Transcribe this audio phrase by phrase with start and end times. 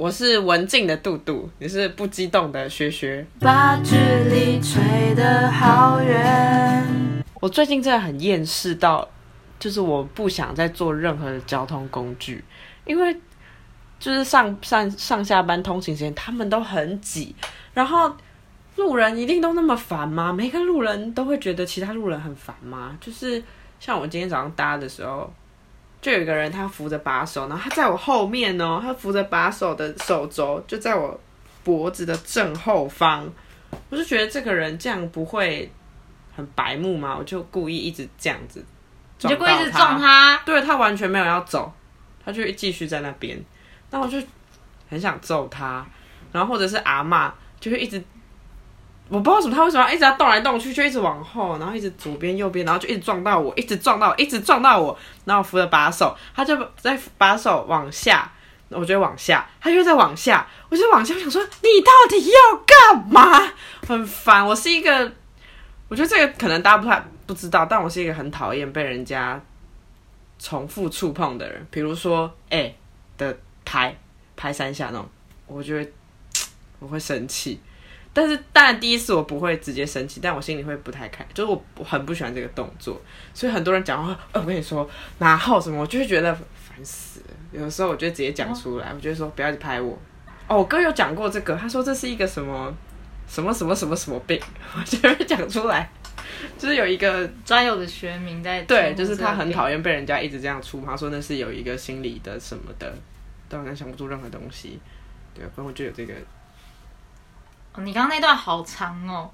[0.00, 3.26] 我是文静的杜杜，你是不激动的学学。
[3.38, 3.96] 把距
[4.30, 7.22] 离吹得好远。
[7.38, 9.06] 我最近真的很厌世到，
[9.58, 12.42] 就是我不想再坐任何的交通工具，
[12.86, 13.14] 因为
[13.98, 17.36] 就是上上上下班通勤时间，他们都很挤，
[17.74, 18.10] 然后
[18.76, 20.32] 路人一定都那么烦吗？
[20.32, 22.96] 每个路人都会觉得其他路人很烦吗？
[23.02, 23.42] 就是
[23.78, 25.30] 像我今天早上搭的时候，
[26.00, 31.18] 就有一个人他扶着把手，然后他在我后面哦，他扶着把手的手肘就在我
[31.62, 33.28] 脖子的正后方，
[33.90, 35.70] 我就觉得这个人这样不会
[36.34, 37.16] 很白目吗？
[37.18, 38.64] 我就故意一直这样子
[39.22, 41.70] 你就故意是撞到他撞他，对他完全没有要走，
[42.24, 43.38] 他就继续在那边，
[43.90, 44.16] 那我就
[44.88, 45.86] 很想揍他，
[46.32, 47.30] 然后或者是阿嬷
[47.60, 48.02] 就会一直，
[49.10, 58.30] 我不知道什么他为什么要一直要动来动去，就一直往后，然后一直左边右边，然后就一直撞到我，一直撞到我，一直撞到我，然后扶着把手，他就在把手往下，
[58.68, 63.52] 我就会往下，他又在往下，我就往下，我想说你到底要干嘛？
[63.88, 65.12] 很烦，我是一个，
[65.88, 69.42] 我觉得这个可能大家不太不知道，但我是一个很讨厌被人家
[70.38, 72.72] 重复触碰的人，比如说哎、
[73.18, 73.98] 的拍
[74.36, 75.08] 拍三下那种，
[75.48, 75.92] 我就会
[76.78, 77.60] 我会生气。
[78.12, 83.00] 但是当然第一次我不会直接生气，但我心里会不太开，就是我我很不喜欢这个动作，
[83.32, 87.26] 所以很多人讲话，呃，我跟你说然后什么，我就会觉得烦死了。
[87.52, 89.98] 有的时候我就直接讲出来，我就说不要一直拍我。
[90.48, 92.74] 哦，我哥有讲过这个，他说这是一个什么
[93.28, 94.40] 什么什么什么什么病，
[94.76, 95.88] 我就会讲出来，
[96.58, 98.62] 就是有一个专有的学名在。
[98.62, 102.92] 对，就是他很讨厌被人家一直这样出，他说那是有一个心理的什么的，
[103.48, 104.80] 但好像想不出任何东西。
[105.32, 106.14] 对，反正我就有这个，
[107.74, 109.30] 哦你刚刚那段好长哦，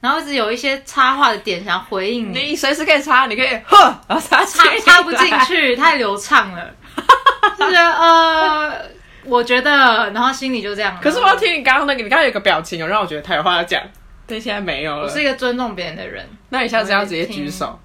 [0.00, 5.38] 然后一直有一些插话的点想回应你，你随时可以插，你可以呵，然后插插插不进。
[5.46, 6.70] 去， 太流畅了，
[7.58, 8.84] 就觉得呃，
[9.24, 10.98] 我觉得，然后心里就这样。
[11.00, 13.82] 可是我要听你刚刚那个，你刚刚有个表情有，让我觉得他有话要讲，
[14.26, 15.04] 但现在没有了。
[15.04, 17.78] 我是一个尊重别人的人，那你下次要直接举手。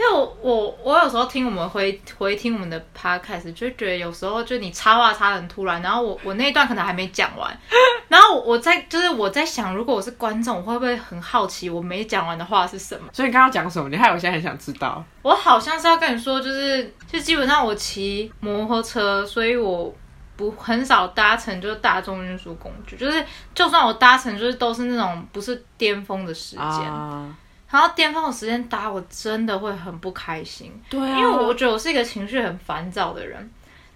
[0.00, 7.54] 因为我我我有时候听我们回回听我们的 podcast，就会觉得有时候就你插话插的很突然，然后我我那一段可能还没讲完，
[8.08, 13.10] 然后我在就是我在想，如果我是观众，我会不会很好奇我没讲完的话是什么？
[13.12, 13.90] 所以你刚刚讲什么？
[13.90, 15.04] 你害我现在很想知道。
[15.20, 19.94] 我好像是要跟你说，就是就基本上我骑摩托车，所以我
[20.34, 23.22] 不很少搭乘就是大众运输工具，就是
[23.54, 27.28] 就算我搭乘，就是都是那种不是巅峰的时间，啊，
[27.70, 33.50] 然后巅峰的时间搭，我真的会很不开心，对啊，因为我觉得我是一个情绪很烦躁的人。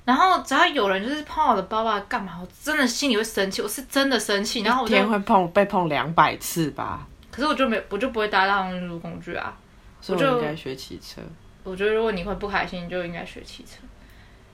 [0.04, 4.60] 然后只要有人就是碰我的包包干嘛，我真的心里会生气，我是真的生气。
[4.60, 9.56] 然后我天，会碰被碰两百次吧，可是我就没我就不会搭大众运输工具啊。
[10.06, 11.22] 我就所以我应该学骑车。
[11.62, 13.78] 我觉得如果你会不开心，你就应该学骑车，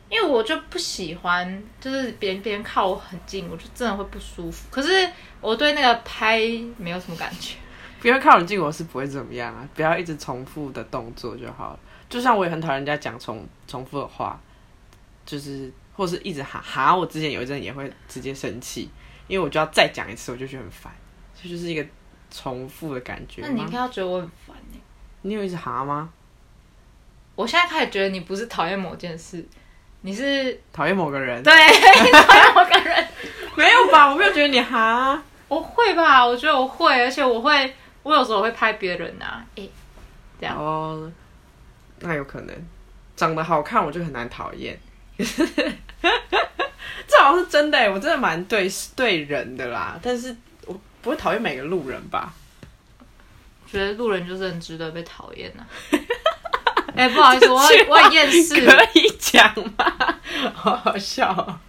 [0.08, 4.68] 因为我就不喜欢，就是别人别人靠我很近，我就真的会不舒服。
[4.70, 5.10] 可是
[5.40, 6.38] 我对那个拍
[6.78, 7.56] 没有什么感觉。
[8.00, 11.78] 别人靠很近，我是不会怎么样啊，不要一直重复的动作就好了。
[12.08, 14.40] 就像我也很讨厌人家讲重重复的话，
[15.24, 16.94] 就是或是一直哈哈。
[16.94, 18.90] 我之前有一阵也会直接生气，
[19.28, 20.92] 因为我就要再讲一次，我就觉得很烦，
[21.40, 21.86] 这就是一个
[22.30, 23.42] 重复的感觉。
[23.42, 24.80] 那你应该要觉得我很烦欸
[25.22, 26.08] 你有一直哈吗？
[27.36, 29.46] 我现在开始觉得你不是讨厌某件事，
[30.00, 31.42] 你是讨厌某个人？
[31.42, 31.52] 对
[32.12, 33.08] 讨厌某个人。
[33.56, 34.10] 没有吧？
[34.10, 35.22] 我没有觉得你哈。
[35.48, 36.24] 我会吧？
[36.26, 39.68] 我觉得我会，而且我会，我有时候会拍别人啊，诶、
[40.40, 40.56] 这样。
[40.56, 41.10] 哦，
[42.00, 42.56] 那有可能。
[43.16, 44.80] 长得好看我就很难讨厌，
[45.18, 45.24] 这
[47.18, 48.66] 好像是真的欸我真的蛮对
[48.96, 50.34] 对人的啦，但是
[50.64, 52.32] 我不会讨厌每个路人吧。
[53.66, 55.64] 觉得路人就是很值得被讨厌呐。
[56.96, 58.66] 哎、不好意思，我我很厌世。
[58.66, 59.46] 可以讲
[59.76, 60.16] 吗？
[60.54, 61.60] 好好笑、哦。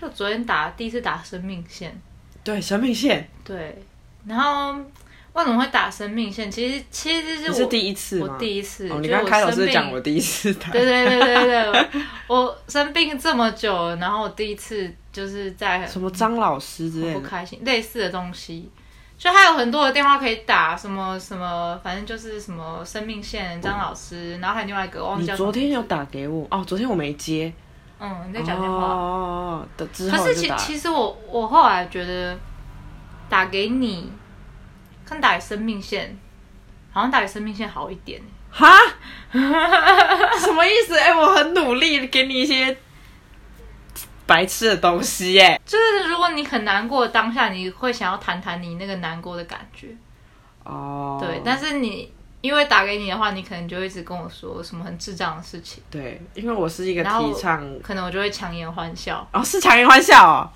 [0.00, 1.98] 就昨天打第一次打生命线，
[2.44, 3.82] 对，生命线，对，
[4.26, 4.76] 然后
[5.34, 6.50] 为什么会打生命线？
[6.50, 8.28] 其实其实是我你是第一次吗？
[8.30, 11.66] 我第一次，哦，你刚开头是讲我第一次打，对对对对对，
[12.28, 18.70] 我 我生病这么久了，然后我第一次就是在什么张老师之类的，不开心，类似的东西。
[19.16, 26.44] 就还有很多的电话可以打，什么什么，反正就是什么生命线张老师，然后还有另外一个忘记你昨天有打给我？
[26.50, 27.52] 哦，昨天我没接，
[28.00, 32.36] 嗯你在讲电话，哦的之可是后就打，其其实我我后来觉得
[33.28, 34.10] 打给你
[35.12, 36.18] 跟打给生命线，
[36.92, 38.20] 好像打给生命线好一点。
[38.50, 38.76] 哈，
[39.32, 40.98] 什么意思？
[40.98, 42.76] 哎、我很努力给你一些
[44.26, 49.88] 白痴的东西，哎，就是如果你很难过的当下，你会想要谈谈你那个难过的感觉，
[50.64, 51.40] 哦，对。
[51.44, 52.12] 但是你
[52.42, 59.26] 因为打给你的话，你可能就会一直跟我说什么很智障的事情，对，因为我是一个提倡可能我就会强颜欢笑。
[59.32, 60.50] 哦，是强颜欢笑哦，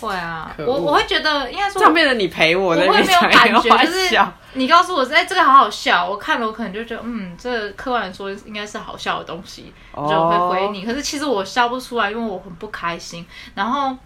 [0.00, 4.18] 会啊，我我会觉得应该说这样变成你陪我我会没有感觉，就是。
[4.52, 10.84] 你告诉我，哎、这个好好笑，我看了我可能就觉得，嗯，这个客观来说应该是好笑的东西，我就会回哦你。
[10.84, 13.24] 可是其实我笑不出来，因为我很不开心。
[13.54, 13.96] 然后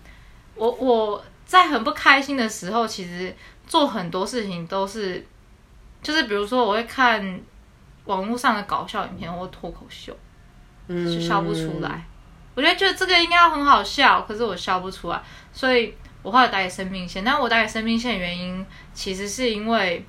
[0.55, 3.35] 我我在很不开心的时候，其实
[3.67, 5.27] 做很多事情都是，
[6.03, 7.41] 就是比如说我会看
[8.05, 10.15] 网络上的搞笑影片或脱口秀，
[10.89, 12.05] 嗯就笑不出来。
[12.55, 15.23] 我觉得觉得这个应该要很好笑，可是我笑不出来，
[15.53, 17.25] 所以我后来打给生命线。
[17.25, 20.05] 但我打给生命线的原因，其实是因为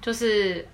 [0.00, 0.66] 就是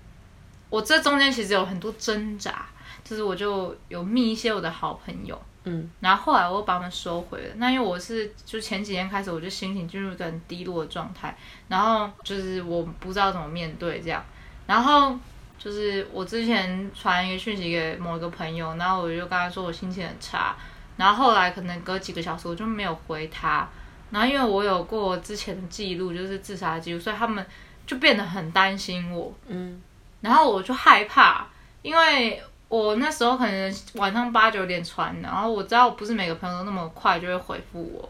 [0.69, 2.65] 我这中间其实有很多挣扎，
[3.03, 7.55] 就是我就有密一些我的好朋友，嗯，然后后来我又把他们收回了。
[7.55, 11.35] 那因为我是就前几天开始，我就心情进入一个很低落的状态，
[11.67, 14.23] 然后就是我不知道怎么面对这样，
[14.67, 15.17] 然后。
[15.57, 20.55] 就是我之前传一个讯息给某一个朋友，然后我就跟他说我心情很差，
[20.97, 23.67] 然后后来可能隔几个小时我就没有回他，
[24.11, 27.45] 然后因为我有过之前的记录，就是自杀记录，所以他们
[27.85, 29.81] 就变得很担心我，嗯，
[30.21, 31.45] 然后我就害怕，
[31.81, 38.09] 因为我那时候可能晚上八九点传，然后我知道不是每个朋友都那么快就会回复我，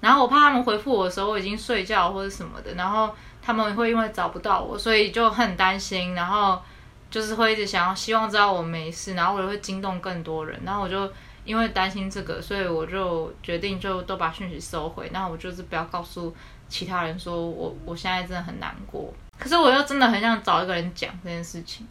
[0.00, 6.60] 然后我怕他们回复我的时候我已经睡觉或者什么的，然后他们会因为找不到我，所以就很担心，然后
[7.10, 11.12] 就是会一直想要希望知道我没事，然后我就会惊动更多人，然后我就
[11.44, 16.34] 因为担心这个，所以我就决定就都把讯息收回，然后我就是不要告诉
[16.68, 21.86] 其他人说我我现在真的很难过，可是我又真的很想找一个人讲这件事情，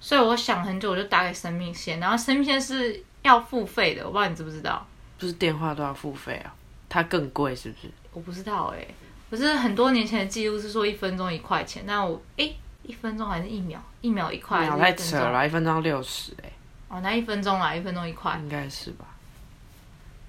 [0.00, 4.86] 所以我想很久，我就打给生命线，然后生命线是要付费的，我不知道你知不知道，
[5.18, 6.54] 不是电话都要付费啊？
[6.88, 7.90] 它更贵是不是？
[8.12, 8.86] 我不知道哎、
[9.30, 16.50] 可是很多年前的记录是说一分钟一块钱，但我诶一分钟还是一秒，一秒一块，秒太扯了，一分钟要六十哎，
[16.88, 18.38] 哦，那一分钟啦，一分钟一块。
[18.42, 19.04] 应该是吧？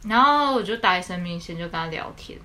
[0.04, 2.40] 然后我就打给生命线，就跟他聊天，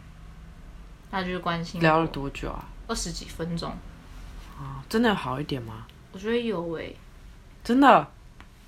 [1.11, 2.65] 他就是关心我聊了多久啊？
[2.87, 3.71] 二十几分钟，
[4.59, 5.87] 啊，真的有好一点吗？
[6.13, 6.97] 我觉得有诶、
[7.63, 8.09] 真的，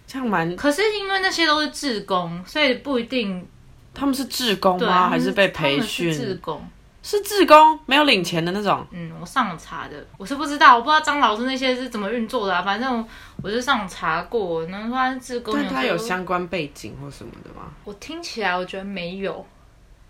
[0.06, 3.46] 这样蛮可是因为那些都是志工，所以不一定
[3.92, 5.08] 他们是志工对，吗？
[5.08, 6.34] 还是被培他们是志？
[6.36, 6.68] 工。
[7.06, 8.84] 是志工，没有领钱的那种。
[8.90, 12.60] 嗯，我上网查的，我是不知道，我不知道张老师那些是怎么运作的啊。
[12.60, 13.06] 反正
[13.40, 17.72] 我是上网查过，然后说他是志工，但他有相关背景或什么的吗？
[17.84, 19.46] 我听起来我觉得没有，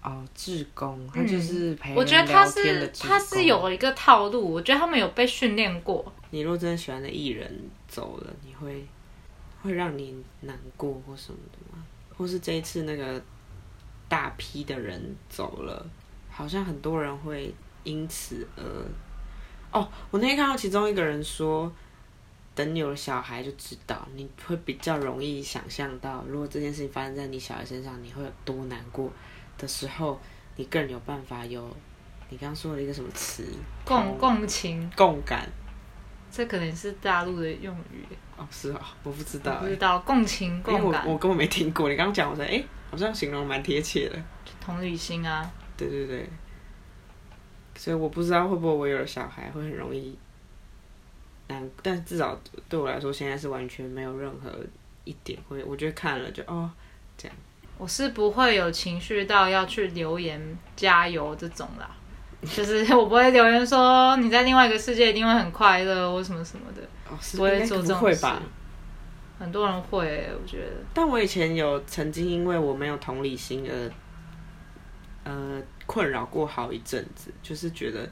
[0.02, 6.10] 哦，志工，他就是陪嗯我觉得他是他是有一个套路，我觉得他们有被训练过。
[6.30, 8.86] 你如果真的喜欢的艺人走了，你会
[9.62, 11.84] 会让你难过或什么的吗？
[12.16, 13.22] 或是这一次那个
[14.08, 15.86] 大批的人走了，
[16.36, 18.62] 好像很多人会因此而……
[19.72, 21.72] 哦，我那天看到其中一个人说，
[22.54, 29.10] 等你有了小孩就知道，你会比较容易想象到，如果这件事情发生在你小孩身上，你会有多难过
[29.56, 30.20] 的时候，
[30.56, 31.66] 你更有办法有
[32.28, 33.48] 你刚刚说的一个什么词？
[33.84, 35.48] 共共情，共感。
[36.30, 38.04] 这可能是大陆的用语，
[38.36, 41.88] 哦，是哦，我不知道哎、不知道共情共感、我根本没听过。
[41.88, 44.18] 你刚刚讲，我说哎、诶好像形容得蛮贴切的。
[44.60, 45.50] 同理心啊。
[45.76, 46.28] 对对对，
[47.76, 50.16] 所以我不知道会不会我有了小孩会很容易
[51.48, 52.38] 难，但至少
[52.68, 54.50] 对我来说，现在是完全没有任何
[55.04, 56.70] 一点会，我觉得看了就哦
[57.16, 57.36] 这样，
[57.78, 60.40] 我是不会有情绪到要去留言
[60.74, 61.90] 加油这种啦，
[62.42, 68.26] 就是我不会留言说你在另外一个世界一定会很快乐或什么什么的，哦是不会做这种事？
[69.38, 70.72] 很多人会、我觉得。
[70.94, 73.90] 但我以前有曾经因为我没有同理心而
[75.24, 78.10] 呃困扰过好一阵子，就是觉得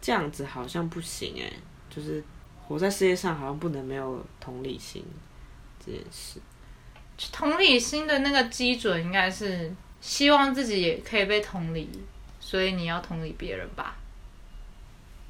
[0.00, 1.52] 这样子好像不行哎、
[1.90, 2.22] 就是
[2.66, 5.04] 活在世界上好像不能没有同理心
[5.84, 6.40] 这件事。
[7.32, 11.88] 同理心的那个基准应该是希望自己也可以被同理，
[12.38, 13.96] 所以你要同理别人吧。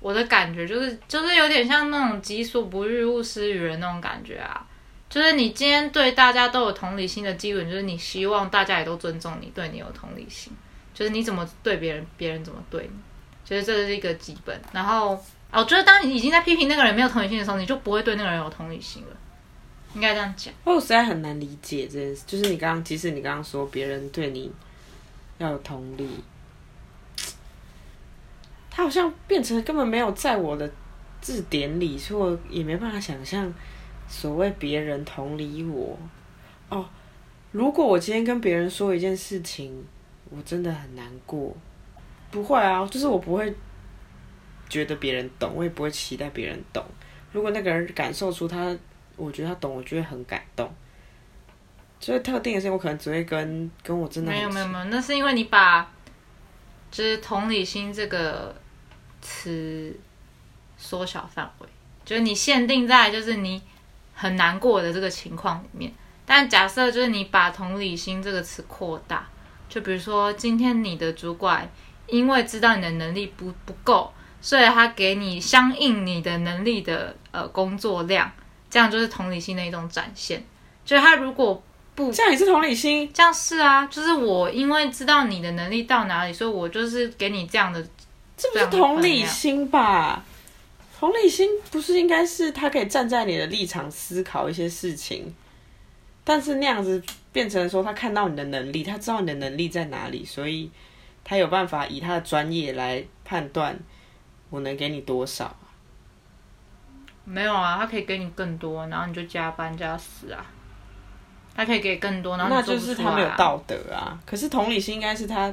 [0.00, 4.66] 我的感觉就是，就是有点像那种己所不欲，勿施于人那种感觉啊。
[5.08, 10.52] 就是你今天对大家都有同理心的基准，就是你希望大家也都尊重你，对你有同理心，
[10.96, 12.98] 就是你怎么对别人，别人怎么对你，
[13.44, 14.58] 就是这是一个基本。
[14.72, 15.22] 然后，
[15.52, 19.16] 我觉得当你已经在批评那个人没有同理心的时候，你就不会对那个人有同理心了，
[19.94, 20.54] 应该这样讲。
[20.64, 24.50] 我实在很难理解这件事，就是你刚刚，即使你刚刚说别人对你
[25.36, 26.08] 要有同理，
[28.70, 30.70] 他好像变成根本没有在我的
[31.20, 33.52] 字典里，所以我也没办法想象
[34.08, 35.98] 所谓别人同理我。
[36.70, 36.88] 哦，
[37.52, 39.84] 如果我今天跟别人说一件事情，
[40.30, 41.54] 我真的很难过，
[42.30, 43.54] 不会啊，就是我不会
[44.68, 46.84] 觉得别人懂，我也不会期待别人懂。
[47.32, 48.76] 如果那个人感受出他
[49.16, 50.72] 我觉得他懂，我就会很感动。
[51.98, 55.90] 所以特定的事情，我可能只会跟跟我真的没有没有没有，那是因为你把
[56.90, 58.54] 就是同理心这个
[59.22, 59.98] 词
[60.76, 61.68] 缩小范围，
[62.04, 63.62] 就是你限定在就是你
[64.14, 65.92] 很难过的这个情况里面。
[66.26, 69.26] 但假设就是你把同理心这个词扩大，
[69.68, 71.70] 就比如说今天你的主管
[72.06, 78.30] 因为知道你的能力不不够，所以他给你相应你的能力的呃工作量，
[78.70, 80.44] 这样就是同理心的一种展现。
[80.84, 81.62] 就是他如果
[81.94, 83.10] 不这样也是同理心。
[83.12, 87.84] 这样是啊，就是我因为知道你的能力到哪里，所以我就是给你这样的。
[88.36, 90.22] 这不是同理心吧？
[90.98, 95.34] 同理心不是应该是他可以站在你的立场思考一些事情，
[96.28, 97.00] 但是那样子
[97.32, 100.68] 变成说他看到你的能力，他知道你的能力在哪里，所以
[101.22, 103.78] 他有办法以他的专业来判断
[104.50, 105.62] 我能给你多少啊？
[107.24, 110.44] 没有啊，他可以给你更多，然后你就加班加死啊。
[111.54, 114.20] 他可以给更多，然后那就是他没有道德啊。
[114.26, 115.46] 可是同理心应该是他，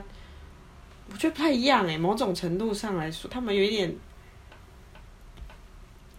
[1.12, 3.96] 我觉得不太一样哎、某种程度上来说，他们有一点，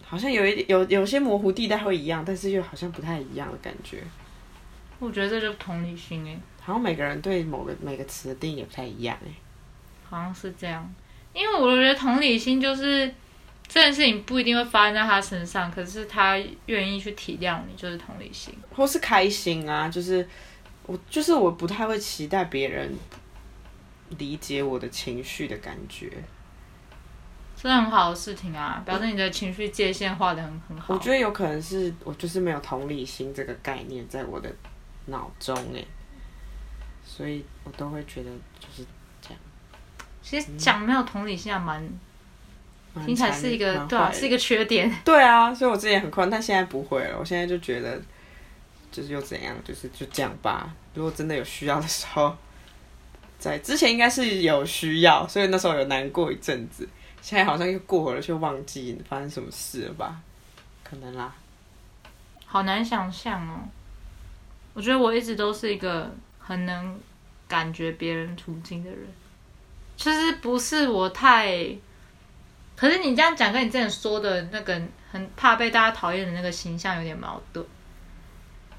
[0.03, 4.01] 好像有一点有有些模糊地带会一样，但是又好像不太一样的感觉。
[4.99, 9.29] 我觉得这就是同理心哎，好像每个人对某个每个词的定义也不太一样哎、
[10.09, 10.93] 好像是这样。
[11.33, 13.13] 因为我觉得同理心就是
[13.67, 16.37] 这件事情不一定会发生在他身上，可是他
[16.67, 18.53] 愿意去体谅你，就是同理心。
[18.73, 20.25] 或是开心啊，就是
[20.85, 22.95] 我就是我不太会期待别人
[24.17, 26.09] 理解我的情绪的感觉。
[27.57, 30.93] 是很好的事情啊，表示你的情绪界限画的很很好。
[30.93, 34.53] 我觉得有可能是我就是没有同理心这个概念在我的
[35.07, 35.83] 脑中哎、
[37.05, 38.85] 所以我都会觉得就是
[40.21, 41.87] 其实讲没有同理心还蛮
[42.93, 44.91] 蛮听起来是一个对啊是一个缺点。
[45.05, 47.19] 对啊，所以我之前很困，但现在不会了。
[47.19, 48.01] 我现在就觉得
[48.91, 50.73] 就是又怎样，就是就这样吧。
[50.95, 52.35] 如果真的有需要的时候，
[53.37, 56.89] 在之前应该是有需要，所以那时候有难过一阵子。
[57.21, 60.19] 现在好像又过了，就忘记发生什么事了吧？
[60.83, 61.35] 可能啦。
[62.45, 63.59] 好难想象哦。
[64.75, 66.99] 我觉得我一直都是一个很能
[67.47, 68.99] 感觉别人处境的人，
[69.97, 71.49] 其实不是我太，
[72.75, 74.79] 可是你这样讲跟你之前说的那个
[75.11, 77.65] 很怕被大家讨厌的那个形象有点矛盾，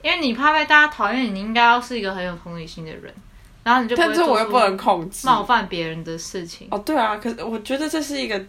[0.03, 3.13] 因为你怕被大家讨厌，你应该要是一个很有同理心的人，
[3.65, 5.27] 然后你就但是我又不能控制。
[5.27, 6.69] 冒犯别人的事情。
[6.71, 8.45] 哦，对啊，可是我觉得这是一个，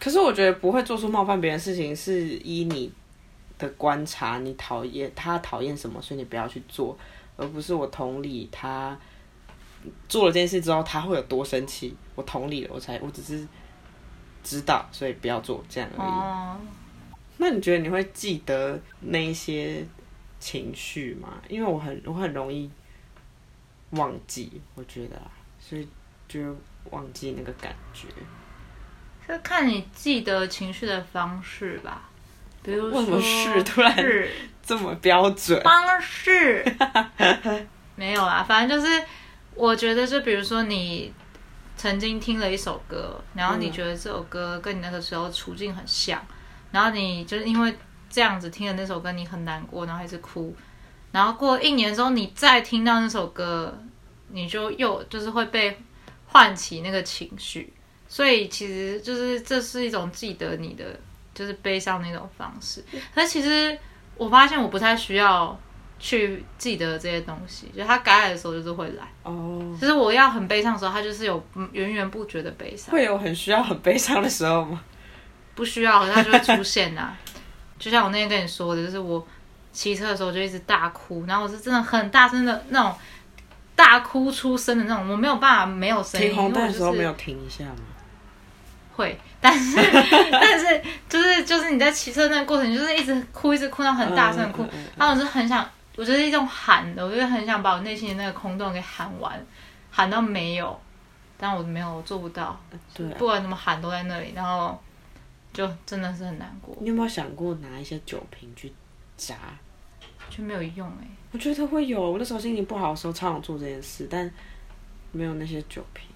[0.00, 2.92] 可是我觉得不会做出冒犯别人的事情，是依你
[3.58, 6.96] 的观察，你讨厌他讨厌什么，所以你不要去做，
[7.36, 8.98] 而不是我同理他
[10.08, 13.46] 做了这件事之后他会有多生气，我同理了，我才我只是
[14.42, 16.08] 知道，所以不要做这样而已。
[16.08, 16.56] 哦，
[17.38, 19.86] 那你觉得你会记得那一些
[20.38, 21.40] 情绪吗？
[21.48, 22.70] 因为我很我很容易
[23.90, 25.88] 忘记，我觉得啦，所以
[26.28, 26.54] 就
[26.90, 28.08] 忘记那个感觉。
[29.26, 32.08] 就看你记得情绪的方式吧，
[32.66, 34.28] 比如为什么说是突然是
[34.60, 35.62] 这么标准？
[35.62, 36.64] 方式
[37.94, 39.02] 没有啦，反正就是
[39.54, 41.12] 我觉得，就比如说你
[41.76, 46.20] 曾经听了一首歌，然后你觉得这首歌跟你那个时候处境很像，
[46.72, 47.72] 然后你就是因为
[48.10, 50.54] 这样子听了那首歌，你很难过，然后还是哭，
[51.12, 53.80] 然后过一年之后你再听到那首歌，
[54.30, 55.78] 你就又就是会被
[56.26, 57.72] 唤起那个情绪，
[58.08, 60.98] 所以其实就是这是一种记得你的
[61.36, 62.82] 就是悲伤的一种方式，
[63.14, 63.78] 可是其实
[64.16, 65.54] 我发现我不太需要
[65.98, 69.06] 去记得这些东西，就它该来的时候就是会来。
[69.22, 74.82] 哦，就是我要很悲伤的时候，它就是有嗯源源不绝的悲伤，会有很需要很悲伤的时候吗？
[75.54, 77.14] 不需要它就会出现呐、
[77.78, 79.26] 就像我那天跟你说的，就是我
[79.72, 82.94] 骑车的时候就一直大哭，然后我是真的很大声的那种
[83.74, 87.76] 大哭出声的那种，我没有办法没有声音，停红灯的时候没有停一下吗？
[88.94, 89.76] 会，但是
[90.32, 99.38] 但是就是就是你在骑车那个过程，你就是一直哭一直哭到很大声的哭，然后我就很想，我就是一种喊的，我就很想把我内心的那个空洞给喊完，
[99.90, 100.78] 喊到没有，
[101.38, 102.58] 但我没有，我做不到，
[102.94, 104.80] 对啊不管怎么喊都在那里，然后
[105.52, 108.72] 就真的是很难过，你有没有想过拿一些酒瓶去
[109.16, 109.34] 砸？
[110.28, 112.10] 就没有用哎、我觉得会有。
[112.10, 114.28] 我那时候心情不好的时候，超想做这件事，但
[115.12, 116.08] 没有那些酒瓶。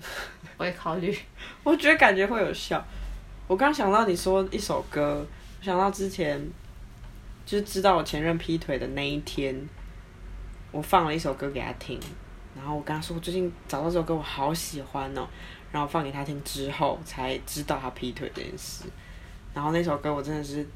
[0.00, 0.08] 好，
[0.56, 1.16] 我也考虑。
[1.62, 2.84] 我觉得感觉会有效。
[3.48, 5.26] 我刚想到你说一首歌，
[5.60, 6.40] 我想到之前
[7.44, 9.54] 就是知道我前任劈腿的那一天，
[10.70, 12.00] 我放了一首歌给他听，
[12.56, 15.26] 然后我跟他说我最近找到这首歌，我好喜欢哦，
[15.70, 18.84] 然后放给他听之后才知道他劈腿这件事，
[19.52, 20.66] 然后那首歌我真的是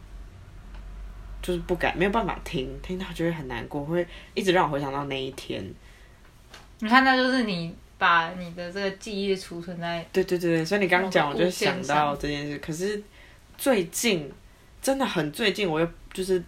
[1.40, 5.64] 就是不敢没有办法听，听到就会很难过，会一直让我回想到那一天。
[6.80, 12.58] 你看，那就是你把你的这个记忆储存在对对对对，所以你刚刚讲，我就想到这件事。
[12.58, 13.02] 可是
[13.56, 14.30] 最近
[14.82, 16.42] 真的很最近，我又就是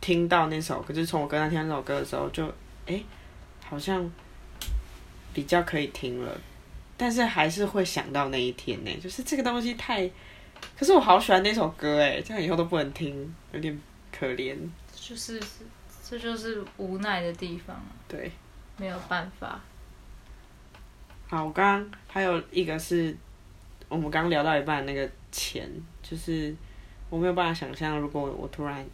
[0.00, 2.46] 听到那首歌，就是从我跟他听到那首歌的时候就，
[2.86, 3.02] 哎
[3.64, 4.08] 好像
[5.34, 6.40] 比较可以听了，
[6.96, 10.08] 但是还是会想到那一天呢，就是这个东西太，
[10.78, 13.76] 可是我好喜欢那首歌哎，这样以后都不能听，有点
[14.16, 14.56] 可怜。
[14.94, 15.40] 就是
[16.08, 18.30] 这就是无奈的地方，对，
[18.76, 19.60] 没有办法。
[21.28, 23.14] 好，我刚刚还有一个是
[23.88, 25.68] 我们刚刚聊到一半那个钱，
[26.02, 26.54] 就是
[27.10, 28.86] 我没有办法想象，如果我突然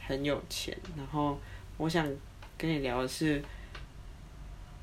[0.00, 1.38] 很有钱，然后
[1.76, 2.06] 我想
[2.56, 3.42] 跟你聊的是，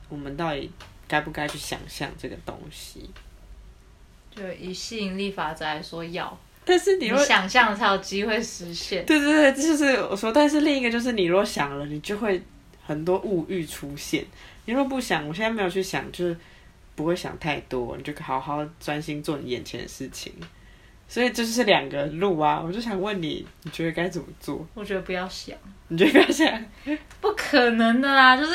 [0.09, 0.69] 我们到底
[1.07, 3.09] 该不该去想象这个东西？
[4.35, 9.05] 就以吸引力法则来说，要但是你若想象才有机会实现。
[9.05, 10.31] 对对对，这就是我说。
[10.31, 12.41] 但是另一个就是，你若想了，你就会
[12.85, 14.25] 很多物欲出现。
[14.65, 16.37] 你若不想，我现在没有去想，就是
[17.01, 20.31] 不会想太多，你就好好专心做你眼前的事情。
[21.07, 22.61] 所以这就是两个路啊！
[22.65, 24.65] 我就想问你，你觉得该怎么做？
[24.73, 25.53] 我觉得不要想，
[25.89, 26.65] 你觉得不要想？
[27.19, 28.53] 不可能的啦，就是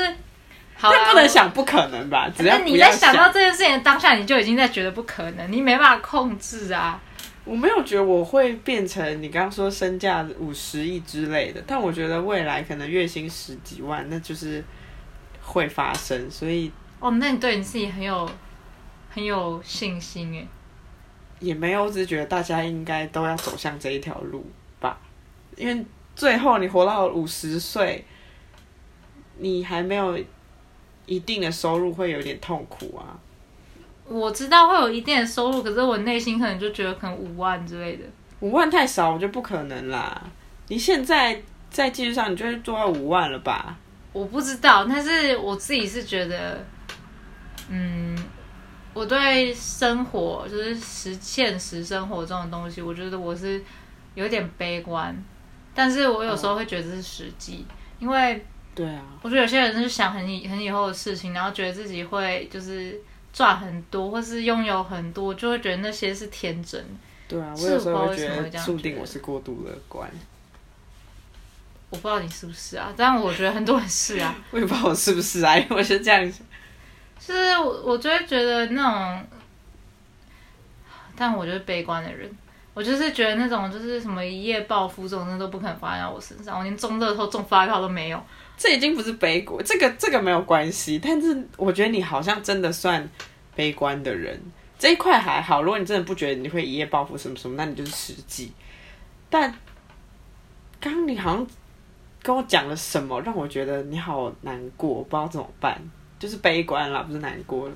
[0.81, 2.31] 但不能想不可能吧？
[2.35, 6.99] 只要但你在想到这件事情的当下，你就已经在觉得不可能，你没办法控制啊。
[7.45, 14.65] 我没有觉得我会变成你刚刚说身价五十亿之类的，但我觉得未来可能月薪十几万，那就是
[15.43, 16.31] 会发生。
[16.31, 18.29] 所以哦，那你对你自己很有
[19.11, 20.49] 很有信心诶。
[21.39, 24.45] 也没有，我只是觉得大家应该都要走向这一条路
[24.81, 24.99] 吧，
[25.57, 25.85] 因为
[26.15, 28.03] 最后你活到五十岁，
[29.39, 30.19] 你还没有
[31.05, 33.21] 一定的收入，会有点痛苦啊。
[34.09, 38.05] 我知道会有一定的收入，可是我内心可能就觉得可能五万之类的。
[38.41, 40.23] 五万太少，我觉得不可能啦。
[40.69, 43.77] 你现在在技术上，你就会做到五万了吧？
[44.13, 46.65] 我不知道，但是我自己是觉得，
[47.69, 48.17] 嗯，
[48.95, 53.63] 我对生活就是实现实生活中的东西，我觉得我是
[54.15, 55.17] 有点悲观，
[55.75, 57.67] 但是我有时候会觉得这是实际，
[57.99, 63.01] 因为对啊，我觉得有些人是想很以很以后的事情，然后觉得自己会就是
[63.33, 66.83] 赚很多，或是拥有很多，就会觉得那些是天真。
[67.29, 70.09] 对啊，我是有时候会觉我不知道为什么会得注定我是过度乐观，
[71.91, 74.33] 我不知道你是不是啊，但我觉得很多人是啊。
[74.53, 76.47] 我也不知道我是不是啊，因为我是这样想。
[77.19, 79.27] 是我，我就会觉得那种，
[81.17, 82.31] 但我就是悲观的人，
[82.75, 88.23] 我就是觉得那种就是什么一夜暴富这种事都不可能发生在我身上，我连中乐透、中发票都没有。
[88.59, 90.99] 这已经不是悲观，这个这个没有关系。
[90.99, 93.07] 但是我觉得你好像真的算
[93.55, 94.41] 悲观的人，
[94.79, 95.63] 这一块还好。
[95.63, 98.53] 如果你真的不觉得你会一夜暴富什么什么，那你就是实际。
[99.29, 99.51] 但
[100.81, 101.47] 刚刚你好像
[102.23, 105.79] 跟我讲了什么，让我觉得你好难过，不知道怎么办，
[106.19, 107.71] 就是悲观啦，不是难过。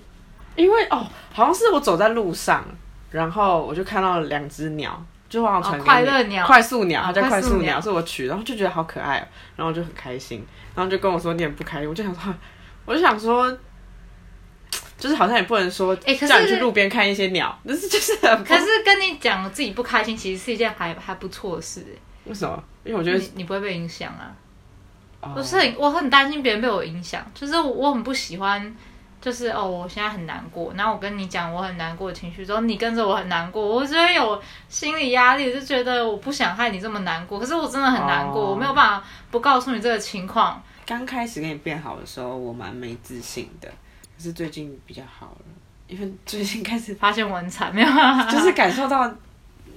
[0.56, 2.64] 因为哦，好像是我走在路上，
[3.10, 9.26] 然后我就看到两只鸟，就好像传哦给你、快乐鸟快速鸟，它叫快快速速鸟鸟，是我取，然后就觉得好可爱哦，
[9.56, 12.34] 然后我就很开心，然后就跟我说你很不开心，我就想说，
[12.84, 13.56] 我就想说，
[14.98, 21.86] 就是好像也不能说，哎可是叫你去路边看一些鸟，但是 就是很可是跟你讲自己不开心，其实是一件还还不错的事。
[22.24, 22.62] 为什么？
[22.84, 24.34] 因为我觉得你你不会被影响啊。
[25.20, 25.34] 哦。
[25.36, 28.74] 我是很我很担心别人被我影响，就是我很不喜欢，
[29.20, 38.50] 就是哦，我现在很难过，然后我跟你讲我很难过的情绪之后，你跟着我很难过，我就会有心理压力，就觉得我不想害你这么难过，可是我真的很难过，哦。
[38.50, 40.62] 我没有办法不告诉你这个情况。
[40.86, 45.44] 刚开始跟你变好的时候，我蛮没自信的，可是最近比较好了，
[45.86, 49.08] 因为最近开始发现我很惨，没有啊，就是感受到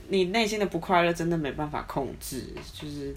[0.08, 3.16] 你内心的不快乐，真的没办法控制，就是的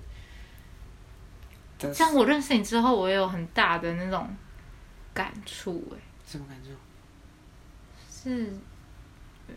[1.92, 4.28] 像我认识你之后，我也有很大的那种
[5.12, 6.70] 感触，哎，什么感触？
[8.10, 8.50] 是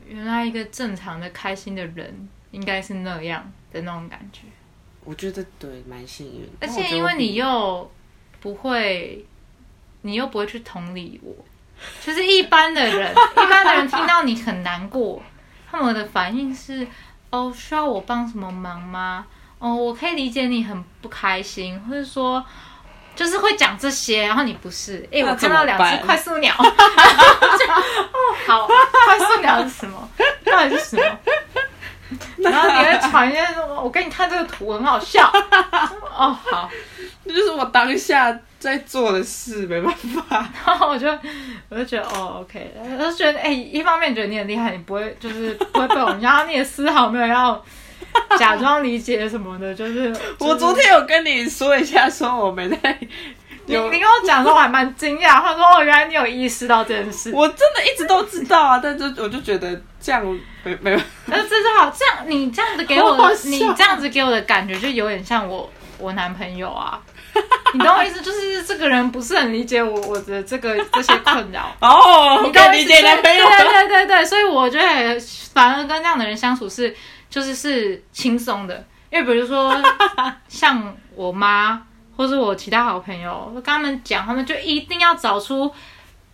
[0.06, 4.42] 原来一个正常的开心的人应该是那样的那种感觉。
[5.04, 6.50] 我觉得对，蛮幸运。
[6.60, 7.90] 而且因为你又
[8.40, 9.26] 不会，
[10.02, 11.34] 你又不会去同理我，
[12.02, 15.24] 就是一般的人，一般的人听到你很难过，
[15.72, 16.86] 他们的反应是：
[17.32, 19.26] 哦，需要我帮什么忙吗？
[19.60, 22.44] 哦，我可以理解你很不开心，或者说。
[23.16, 28.18] 就是会讲这些，然后你不是，哎、我看到两只快速鸟， 就哦，
[28.48, 30.10] 好，快速鸟是什么？
[30.46, 31.04] 到底是什么？
[32.38, 33.82] 然后你会传一些什么？
[33.84, 35.30] 我给你看这个图，很好笑。
[36.16, 36.70] 哦，好，
[37.28, 40.50] 这就是我当下在做的事，没办法。
[40.66, 41.10] 然后我就
[41.68, 47.62] 我就觉得哦，OK，我就觉得哎、一方面觉得你很厉害，你不会就是不会被我影响，然后你也丝毫没有要
[48.38, 52.98] 假装理解什么的，就是 我昨天有跟你说一下，说我没在
[53.66, 57.32] 你你跟我讲说我还蛮惊讶，他说哦，原来你有意识到这件事。
[57.34, 60.26] 我真的一直都知道啊，但是我就觉得这样
[60.64, 65.70] 没没有， 那这就好，这样你这样子给我你这样子给我的感觉就有点像我
[66.00, 67.00] 我男朋友啊。
[67.72, 68.20] 你懂我意思？
[68.22, 71.72] 就是这个人不是很理解我我的这个这些困扰。
[71.80, 72.88] 哦，你懂我意思？
[72.90, 75.16] 跟理解男朋友对对对对对，所以我觉得
[75.54, 76.94] 反而跟这样的人相处是
[77.30, 79.76] 就是是轻松的，因为比如说
[80.48, 85.72] 像我妈或是我其他好朋友，我跟他们讲，他们就一定要找出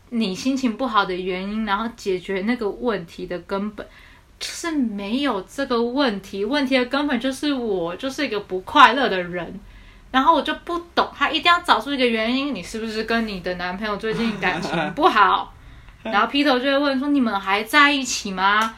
[0.10, 3.86] 你心情不好的原因，然后解决那个问题的根本。
[4.38, 9.60] 就是没有这个问题，问题的根本就是我就是一个不快乐的人。
[10.12, 15.54] 然后我就不懂，他一定要找出一个原因，你是不是跟你的男朋友最近感情不好？
[16.04, 18.76] 然后劈头就会问说：“你们还在一起吗？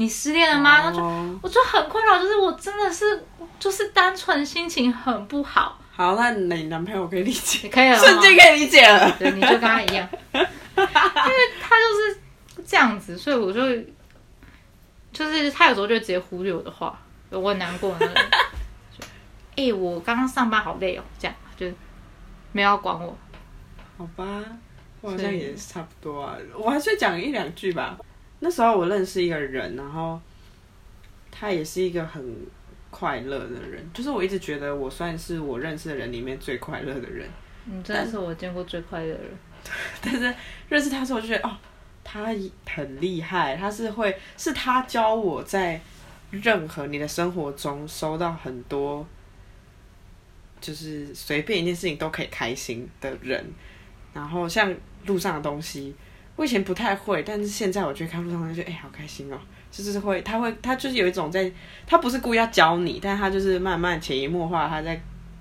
[0.00, 3.24] 你失恋了吗？”那就哦我就很困扰，就是我真的是
[3.58, 9.14] 就是单纯心情很不好，好，那你男朋友可以理解，可以了吗瞬间可以理解了。
[9.18, 10.48] 对，你就跟他一样， 因为
[11.60, 12.20] 他就是
[12.66, 13.60] 这样子，所以我就
[15.12, 16.98] 就是他有时候就直接忽略我的话，
[17.30, 18.14] 我很难过那个。
[19.56, 21.66] 哎、我刚刚上班好累哦，这样就
[22.52, 23.14] 没有要管我。
[23.98, 24.24] 好吧，
[25.02, 26.34] 我好像也是差不多啊。
[26.56, 27.98] 我还是讲一两句吧。
[28.40, 30.20] 那时候我认识一个人，然后
[31.30, 32.34] 他也是一个很
[32.90, 37.28] 快乐的人，就是我一直觉得我算是我认识的人里面最快乐的人。
[37.66, 39.30] 你真的是我见过最快乐的人。
[40.00, 40.34] 但是
[40.70, 41.54] 认识他之后，我就觉得哦，
[42.02, 42.34] 他
[42.66, 45.78] 很厉害，他是会是他教我在
[46.30, 49.06] 任何你的生活中收到很多，
[50.62, 53.44] 就是随便一件事情都可以开心的人。
[54.14, 54.74] 然后像
[55.04, 55.94] 路上的东西，
[56.40, 59.38] 我以前不太会，但是现在我觉得看路上就觉得哎、好开心哦。
[59.70, 61.52] 就是会，他会，他就是有一种在，
[61.86, 64.98] 他不是故意要教你，但他就是慢慢潜移默化，他在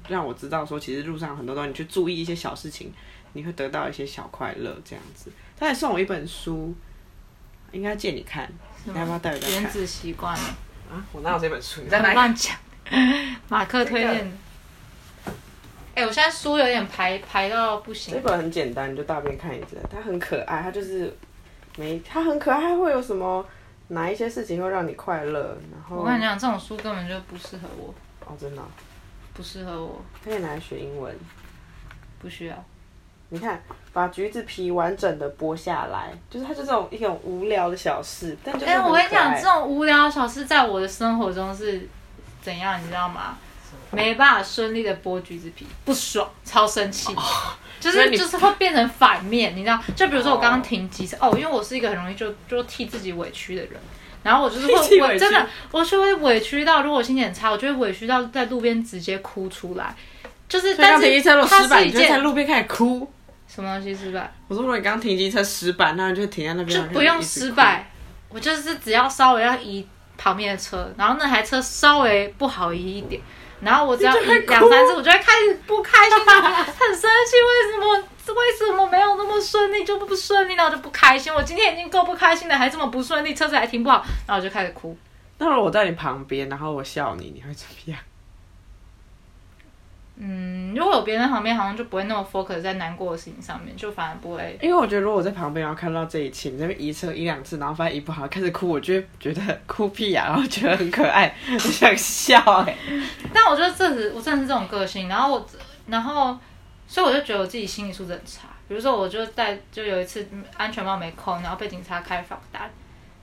[0.09, 2.91] 让我知道说，其实路上很多东西，你去注意一些小事情，
[3.31, 5.31] 你会得到一些小快乐，这样子。
[5.57, 6.75] 他还送我一本书，
[7.71, 8.51] 应该借你看，
[8.83, 9.19] 你要不要吗？
[9.23, 9.61] 带回家看？
[9.61, 11.79] 原子习惯，啊，我哪有这本书？
[11.81, 12.15] 你在哪里？
[12.15, 12.57] 乱讲。
[13.47, 14.29] 马克推荐
[15.99, 16.03] 的。
[16.03, 18.19] 哎、我现在书有点排排到不行这。
[18.21, 19.77] 本很简单，你就大便看一次。
[19.91, 21.15] 它很可爱，它就是
[21.77, 23.45] 没，它很可爱，它会有什么
[23.89, 25.57] 哪一些事情会让你快乐？
[25.71, 27.93] 然后我跟你讲，这种书根本就不适合我，
[28.25, 28.65] 哦，真的哦、
[29.33, 31.15] 不适合我，可以拿来学英文。
[32.21, 32.55] 不需要。
[33.29, 33.61] 你看，
[33.93, 41.87] 把橘子皮完整的剥下来，就是它就这种一种无聊的小事，但就是哎、我跟你讲，这种无聊的小事在我的生活中是
[42.41, 43.37] 怎样，你知道吗？
[43.91, 47.13] 没办法顺利的剥橘子皮，不爽，超生气，
[47.79, 49.79] 就是就是会变成反面，你知道？
[49.95, 53.73] 就比如说我刚刚停机车，哦，因为我是一个很容易就就替自己委屈的人，
[54.23, 59.95] 然后我就是会 委真的，我就会委屈到，如果我心情很差，我就会委屈到在路边直接哭出来，
[60.47, 63.11] 就是但是停机车如果它，是一你就在路边开始哭。
[63.47, 64.31] 什么东西失败？
[64.47, 67.19] 我说，如果你刚停机车失败，那你就停在那边，就不用。
[67.19, 67.91] 失败，
[68.29, 69.87] 我就是只要稍微要移
[70.19, 73.19] 旁边的车，然后那台车稍微不好移一点，
[73.61, 77.95] 然后我只要两三次，我就会开始不开心， 很生气，为什么
[78.33, 84.97] 为什么没有那么顺利就不顺利，然后我就不开心，我今天已经够不开心了，还这么不顺利，车子还停不好，然后我就开始哭。
[85.37, 87.99] 那如果我在你旁边，然后我笑你，你会怎么样？
[90.21, 94.59] 嗯，如果有别人在旁边，好像就不会那么 focus 在难过的事情上面，就反而不会。
[94.61, 102.75] 因为我觉得，如果我在旁边，然后看到这一切，你在那边移车一两次，然后发现移不好，开始哭，我就会觉得哭屁呀、然后觉得很可爱， 很想笑哎、
[103.33, 105.45] 但我觉得这是我真的是这种个性，然后我，
[105.87, 106.37] 然后，
[106.85, 108.49] 所以我就觉得我自己心理素质很差。
[108.67, 112.69] 比如说，我就在就有一次嗯安全帽没扣，然后被警察开罚单，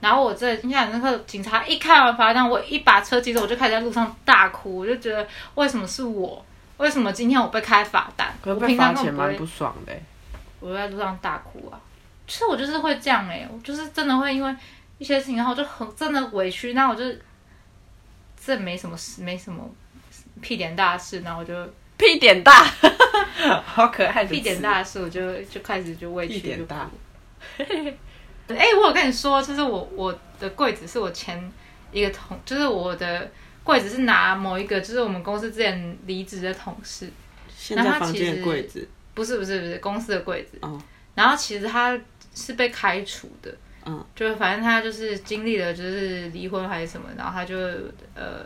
[0.01, 6.43] 然后我这印象很深刻，警察一开完罚单，我一把车机走，我就开始在路上大哭，我就觉得为什么是我？
[6.77, 8.33] 为什么今天我被开罚单？
[8.41, 10.03] 可是被我平罚钱蛮常根本不爽的、欸。
[10.59, 11.79] 我就在路上大哭啊。
[12.27, 14.55] 其实我就是会这样哎、我就是真的会因为
[14.97, 17.03] 一些事情，然后我就很真的委屈，那我就
[18.43, 19.63] 这没什么事，没什么
[20.41, 21.53] 屁点大事，然后我就
[21.97, 22.65] 屁点大，
[23.65, 26.89] 好可爱的屁点词大事，我就就开始就委屈屁点大。
[27.57, 31.51] 哎、我有跟你说，就是我我的柜子是我前
[31.91, 33.29] 一个同，就是我的
[33.67, 37.11] 柜子是拿某一个，就是我们公司之前离职的同事，
[37.53, 40.81] 现在房间的柜子，不是不是不是公司的柜子，哦，
[41.15, 41.99] 然后其实他
[42.33, 43.53] 是被开除的，
[43.85, 47.57] 嗯，就是反正他就是经历了就是离婚还是什么，然后他就
[48.15, 48.45] 呃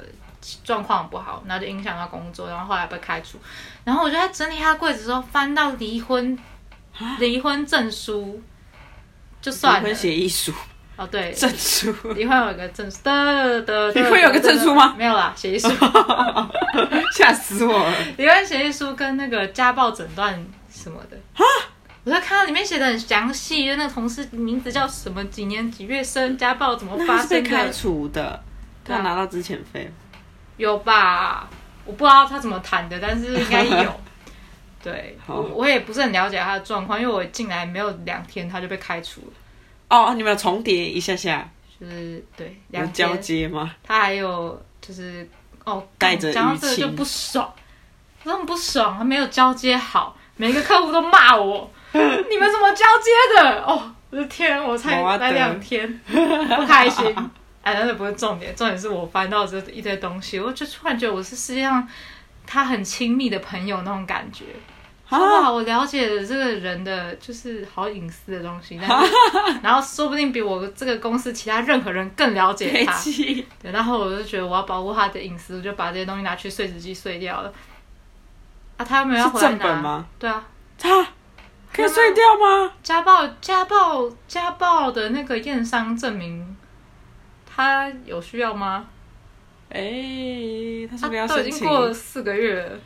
[0.63, 3.37] 状况不好，然后就影响到工作，然后后来被开除。
[3.83, 6.35] 然后我就在整理他的柜子的时候，翻到离婚
[7.19, 8.41] 离婚证书，
[9.39, 9.79] 就算了。
[9.81, 10.51] 离婚，协议书，
[11.01, 11.91] 哦，对，证书。
[12.13, 15.67] 离婚有一个证书，的的，离婚 有个证书吗没有啦，协议书。
[17.11, 17.93] 吓死我了！
[18.17, 20.31] 离婚协议书跟那个家暴诊断
[20.71, 21.43] 什么的啊，
[22.03, 28.39] 我在看到里面写的很详细，就那个同事名字叫什么，几年几月生，家暴怎么发他是被开，除的，
[28.85, 29.91] 他拿到之前费。
[30.57, 31.49] 有吧？
[31.83, 33.99] 我不知道他怎么谈的，但是应该有。
[34.83, 39.33] 对，我我也不是很了解他的状况，因为我进来没有两天他就被开除了，
[39.91, 43.21] 哦，你们有重叠一下下，就是对有两交天。
[43.21, 43.75] 接吗？
[43.83, 45.27] 他还有就是
[45.65, 47.53] 哦，带着讲到语气这个就不爽，
[48.23, 53.63] 真的不爽，他没有交接好，每一个客户都骂我， 你们怎么交接的？
[53.63, 57.13] 哦，我的天，我才来两天，不开心。
[57.61, 61.87] 哎，那不是重点，重点是我翻到这一堆东西，我就突然觉得我是世界上
[62.47, 64.45] 他很亲密的朋友那种感觉。
[65.11, 69.13] 哇，啊，我了解了这个人的就是好隐私的东西，但是
[69.63, 72.93] 然后说不定比我这个公司其他任何人更了解他。
[73.61, 77.53] 对，然后我就觉得我要保护他的隐私，我就把这些东西拿去碎纸机碎掉了。
[78.77, 80.05] 啊，他没有要回来拿正本吗？
[80.17, 80.43] 对啊，
[80.77, 81.07] 他
[81.73, 82.71] 可以碎掉吗？
[82.81, 86.55] 家暴家暴家暴的那个验伤证明，
[87.45, 88.85] 他有需要吗？
[89.69, 89.81] 哎，
[90.89, 91.67] 他是他不是要都已经？
[91.67, 92.79] 过了四个月了，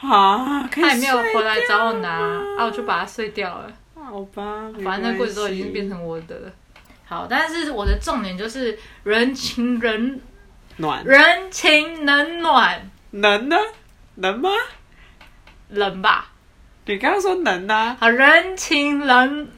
[0.00, 3.70] 啊，他也没有回来找我拿，吗啊，我就把它碎掉了。
[3.94, 6.52] 好吧，反正那柜子都已经变成成我的了。
[7.06, 10.20] 好，但是我的重点就是人情人
[10.76, 13.56] 暖，人情冷暖能呢？
[14.16, 14.50] 能吗？
[15.70, 16.28] 冷吧。
[16.84, 17.96] 你刚刚说能啊？
[17.98, 19.48] 好，人情冷，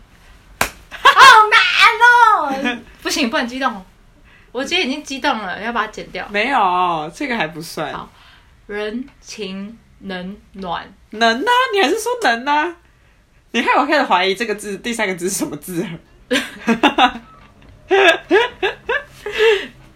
[0.91, 1.11] 好
[1.51, 2.79] 难哦！
[3.03, 3.85] 不行，不能激动哦。
[4.53, 6.27] 我今天已经激动了，要把它剪掉。
[6.31, 8.09] 没有，这个还不算好
[8.67, 11.51] 人情冷暖，能啊？
[11.75, 12.77] 你还是说能啊？
[13.53, 15.89] 你害我开始怀疑这个字第三个字是什么字了，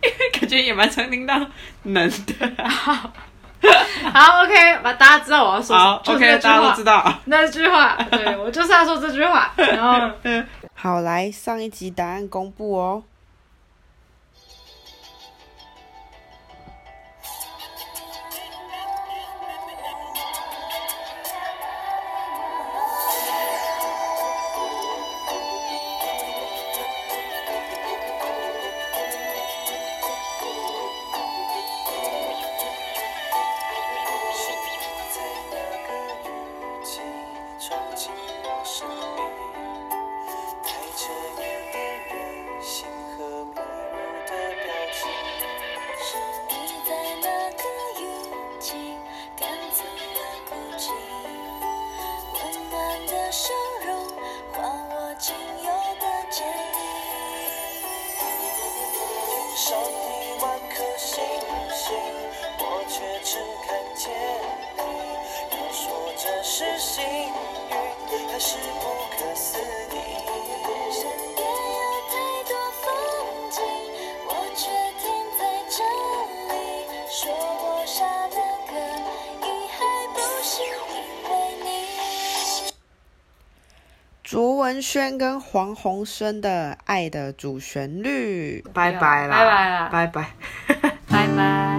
[0.02, 1.38] 因为感觉也蛮常听到
[1.82, 2.16] 能的。
[4.12, 7.20] 好，OK，把大家知道我要说什好么，，OK，大家都知道。
[7.26, 9.52] 那句话，对我就是要说这句话。
[9.56, 10.10] 然后，
[10.74, 13.04] 好，来上一集答案公布哦。
[84.62, 90.31] 文轩跟黄鸿升的《爱的主旋律》，拜拜啦拜拜啦拜拜。
[91.09, 91.68] 拜拜。